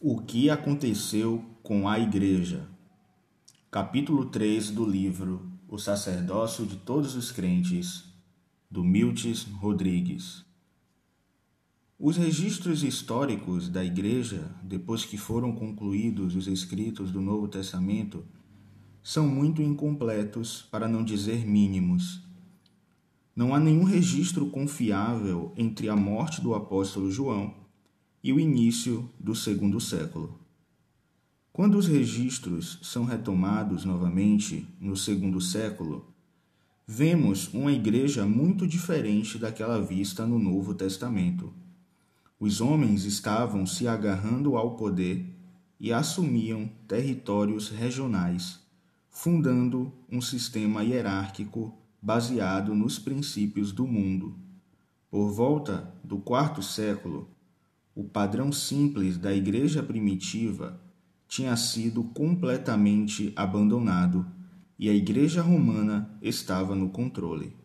[0.00, 2.68] O que aconteceu com a Igreja?
[3.68, 8.04] Capítulo 3 do livro O Sacerdócio de Todos os Crentes,
[8.70, 10.44] do Miltes Rodrigues.
[11.98, 18.24] Os registros históricos da Igreja, depois que foram concluídos os escritos do Novo Testamento,
[19.02, 22.22] são muito incompletos, para não dizer mínimos.
[23.34, 27.66] Não há nenhum registro confiável entre a morte do apóstolo João
[28.22, 30.38] e o início do segundo século.
[31.52, 36.14] Quando os registros são retomados novamente no segundo século,
[36.86, 41.52] vemos uma igreja muito diferente daquela vista no Novo Testamento.
[42.40, 45.26] Os homens estavam se agarrando ao poder
[45.80, 48.60] e assumiam territórios regionais,
[49.10, 54.36] fundando um sistema hierárquico baseado nos princípios do mundo.
[55.10, 57.28] Por volta do quarto século,
[57.98, 60.80] o padrão simples da igreja primitiva
[61.26, 64.24] tinha sido completamente abandonado
[64.78, 67.56] e a igreja romana estava no controle.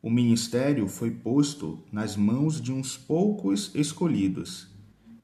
[0.00, 4.68] O ministério foi posto nas mãos de uns poucos escolhidos,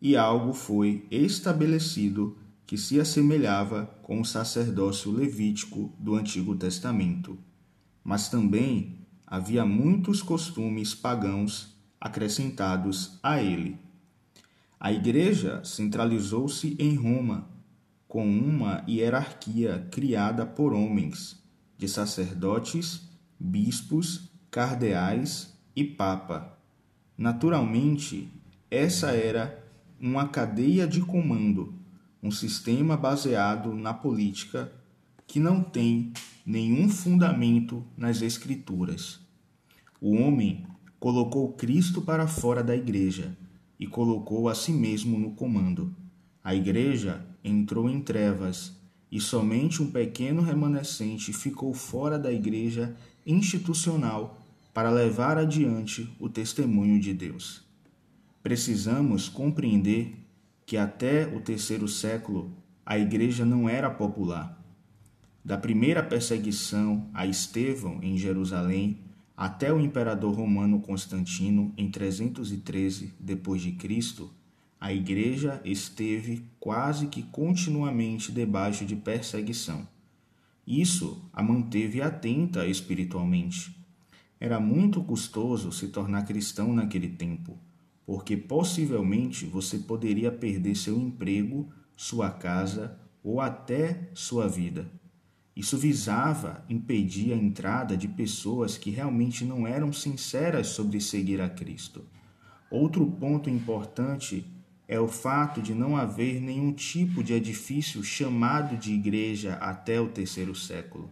[0.02, 7.38] e algo foi estabelecido que se assemelhava com o sacerdócio levítico do Antigo Testamento.
[8.02, 13.83] Mas também havia muitos costumes pagãos acrescentados a ele.
[14.84, 17.48] A igreja centralizou-se em Roma,
[18.06, 21.42] com uma hierarquia criada por homens,
[21.78, 23.08] de sacerdotes,
[23.40, 26.58] bispos, cardeais e papa.
[27.16, 28.28] Naturalmente,
[28.70, 29.58] essa era
[29.98, 31.72] uma cadeia de comando,
[32.22, 34.70] um sistema baseado na política
[35.26, 36.12] que não tem
[36.44, 39.18] nenhum fundamento nas Escrituras.
[39.98, 40.66] O homem
[41.00, 43.34] colocou Cristo para fora da igreja
[43.78, 45.94] e colocou a si mesmo no comando.
[46.42, 48.76] A igreja entrou em trevas
[49.10, 54.40] e somente um pequeno remanescente ficou fora da igreja institucional
[54.72, 57.62] para levar adiante o testemunho de Deus.
[58.42, 60.16] Precisamos compreender
[60.66, 62.50] que até o terceiro século
[62.84, 64.60] a igreja não era popular.
[65.44, 68.98] Da primeira perseguição a Estevão em Jerusalém
[69.36, 74.28] até o imperador romano Constantino, em 313 d.C.,
[74.80, 79.88] a igreja esteve quase que continuamente debaixo de perseguição.
[80.66, 83.74] Isso a manteve atenta espiritualmente.
[84.38, 87.58] Era muito custoso se tornar cristão naquele tempo,
[88.04, 94.90] porque possivelmente você poderia perder seu emprego, sua casa ou até sua vida.
[95.56, 101.48] Isso visava impedir a entrada de pessoas que realmente não eram sinceras sobre seguir a
[101.48, 102.04] Cristo.
[102.70, 104.44] Outro ponto importante
[104.88, 110.08] é o fato de não haver nenhum tipo de edifício chamado de igreja até o
[110.08, 111.10] terceiro século.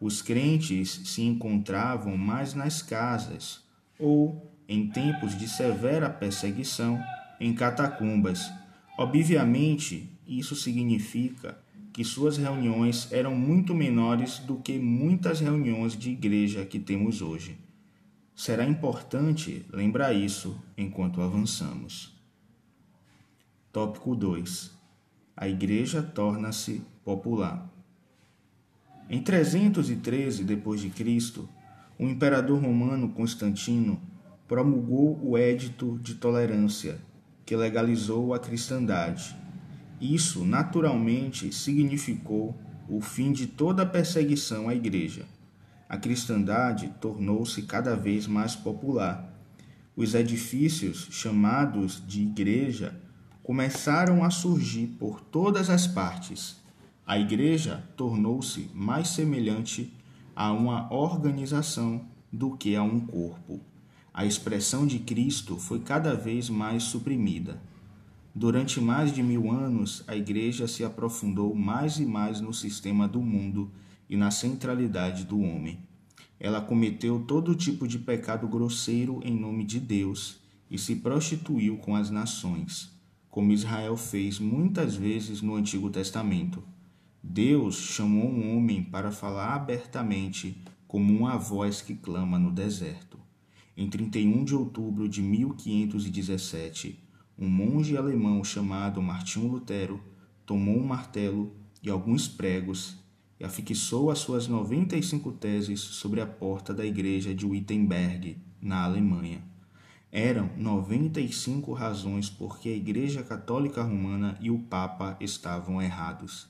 [0.00, 3.62] Os crentes se encontravam mais nas casas
[3.98, 6.98] ou, em tempos de severa perseguição,
[7.38, 8.50] em catacumbas.
[8.98, 11.58] Obviamente, isso significa
[11.92, 17.58] que suas reuniões eram muito menores do que muitas reuniões de igreja que temos hoje.
[18.34, 22.18] Será importante lembrar isso enquanto avançamos.
[23.70, 24.70] Tópico 2.
[25.36, 27.70] A igreja torna-se popular.
[29.10, 31.42] Em 313 d.C.,
[31.98, 34.00] o imperador romano Constantino
[34.48, 36.98] promulgou o Édito de Tolerância,
[37.44, 39.41] que legalizou a cristandade
[40.02, 42.58] isso naturalmente significou
[42.88, 45.24] o fim de toda perseguição à Igreja.
[45.88, 49.30] A cristandade tornou-se cada vez mais popular.
[49.94, 52.98] Os edifícios chamados de igreja
[53.42, 56.56] começaram a surgir por todas as partes.
[57.06, 59.92] A igreja tornou-se mais semelhante
[60.34, 63.60] a uma organização do que a um corpo.
[64.14, 67.60] A expressão de Cristo foi cada vez mais suprimida.
[68.34, 73.20] Durante mais de mil anos, a Igreja se aprofundou mais e mais no sistema do
[73.20, 73.70] mundo
[74.08, 75.80] e na centralidade do homem.
[76.40, 80.40] Ela cometeu todo tipo de pecado grosseiro em nome de Deus
[80.70, 82.90] e se prostituiu com as nações,
[83.28, 86.64] como Israel fez muitas vezes no Antigo Testamento.
[87.22, 90.56] Deus chamou um homem para falar abertamente,
[90.88, 93.18] como uma voz que clama no deserto.
[93.76, 97.01] Em 31 de outubro de 1517,
[97.38, 100.00] um monge alemão chamado Martinho Lutero
[100.44, 102.96] tomou um martelo e alguns pregos
[103.40, 109.42] e afixou as suas 95 teses sobre a porta da igreja de Wittenberg, na Alemanha.
[110.12, 116.48] eram 95 razões porque a Igreja Católica Romana e o Papa estavam errados.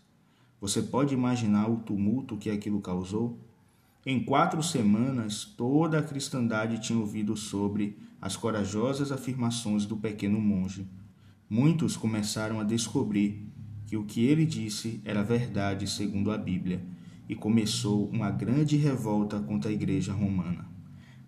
[0.61, 3.39] Você pode imaginar o tumulto que aquilo causou?
[4.05, 10.89] Em quatro semanas, toda a cristandade tinha ouvido sobre as corajosas afirmações do pequeno monge.
[11.49, 13.47] Muitos começaram a descobrir
[13.87, 16.85] que o que ele disse era verdade segundo a Bíblia,
[17.29, 20.67] e começou uma grande revolta contra a Igreja Romana.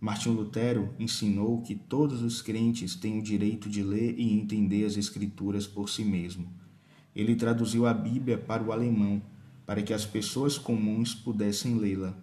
[0.01, 4.97] Martinho Lutero ensinou que todos os crentes têm o direito de ler e entender as
[4.97, 6.53] Escrituras por si mesmo.
[7.15, 9.23] Ele traduziu a Bíblia para o alemão,
[9.65, 12.19] para que as pessoas comuns pudessem lê-la.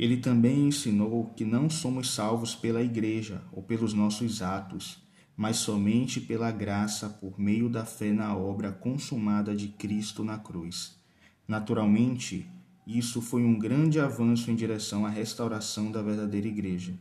[0.00, 4.96] Ele também ensinou que não somos salvos pela Igreja ou pelos nossos atos,
[5.36, 10.98] mas somente pela graça por meio da fé na obra consumada de Cristo na cruz.
[11.46, 12.48] Naturalmente,
[12.86, 16.94] isso foi um grande avanço em direção à restauração da verdadeira igreja.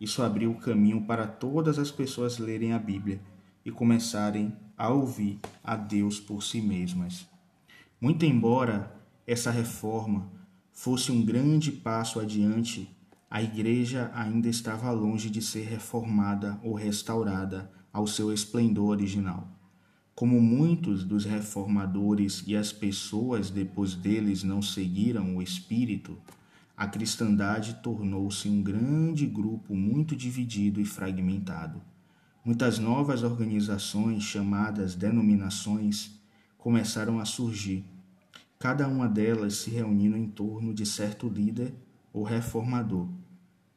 [0.00, 3.20] Isso abriu o caminho para todas as pessoas lerem a Bíblia
[3.64, 7.28] e começarem a ouvir a Deus por si mesmas.
[8.00, 8.94] Muito embora
[9.26, 10.30] essa reforma
[10.74, 12.90] fosse um grande passo adiante,
[13.30, 19.48] a igreja ainda estava longe de ser reformada ou restaurada ao seu esplendor original.
[20.14, 26.18] Como muitos dos reformadores e as pessoas depois deles não seguiram o Espírito,
[26.76, 31.80] a cristandade tornou-se um grande grupo muito dividido e fragmentado.
[32.44, 36.20] Muitas novas organizações, chamadas denominações,
[36.58, 37.84] começaram a surgir,
[38.64, 41.74] cada uma delas se reunindo em torno de certo líder
[42.14, 43.06] ou reformador.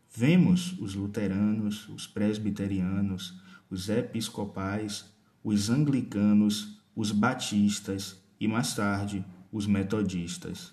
[0.10, 3.38] Vemos os luteranos, os presbiterianos,
[3.70, 5.14] os episcopais,
[5.44, 10.72] os anglicanos, os batistas e mais tarde os metodistas.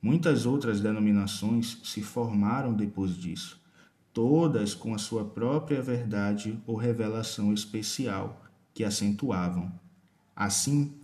[0.00, 3.60] Muitas outras denominações se formaram depois disso,
[4.12, 9.72] todas com a sua própria verdade ou revelação especial que acentuavam.
[10.36, 10.94] Assim,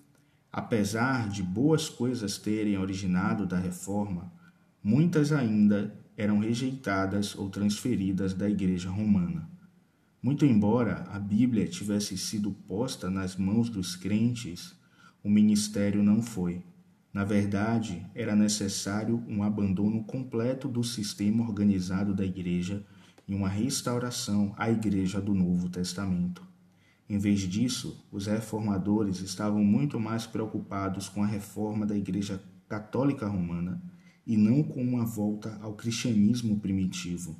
[0.53, 4.31] apesar de boas coisas terem originado da reforma,
[4.85, 9.49] muitas ainda eram rejeitadas ou transferidas da Igreja Romana.
[10.23, 14.79] Muito embora a Bíblia tivesse sido posta nas mãos dos crentes,
[15.25, 16.63] o ministério não foi.
[17.13, 22.85] Na verdade, era necessário um abandono completo do sistema organizado da Igreja
[23.27, 26.52] e uma restauração à Igreja do Novo Testamento.
[27.13, 33.29] Em vez disso, os reformadores estavam muito mais preocupados com a reforma da Igreja Católica
[33.29, 33.83] Romana
[34.27, 37.37] e não com uma volta ao cristianismo primitivo.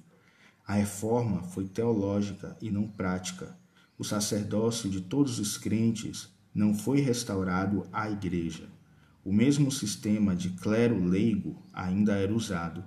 [0.67, 3.57] A reforma foi teológica e não prática.
[3.99, 8.69] O sacerdócio de todos os crentes não foi restaurado à igreja.
[9.25, 12.85] O mesmo sistema de clero leigo ainda era usado.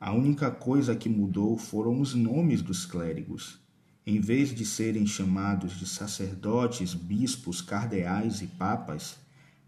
[0.00, 3.63] A única coisa que mudou foram os nomes dos clérigos.
[4.06, 9.16] Em vez de serem chamados de sacerdotes, bispos, cardeais e papas,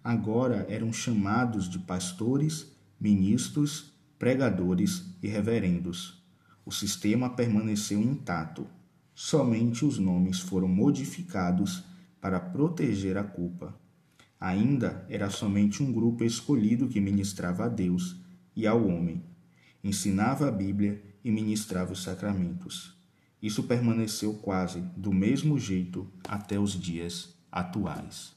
[0.05, 2.67] agora eram chamados de pastores,
[3.01, 6.17] ministros, pregadores e reverendos
[6.67, 8.67] o sistema permaneceu intacto,
[9.15, 11.85] somente os nomes foram modificados
[12.21, 13.73] para proteger a culpa.
[14.41, 18.17] Ainda era somente um grupo escolhido que ministrava a Deus
[18.57, 19.23] e ao homem,
[19.83, 22.96] ensinava a Bíblia e ministrava os sacramentos.
[23.43, 28.36] Isso permaneceu quase do mesmo jeito até os dias atuais.